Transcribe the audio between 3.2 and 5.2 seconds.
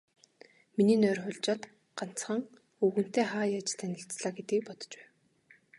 хаа яаж танилцлаа гэдгийг бодож байв.